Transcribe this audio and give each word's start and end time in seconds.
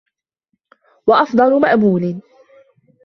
وَأَفْضَلَ 1.07 1.61
مَأْمُولٍ 1.61 2.21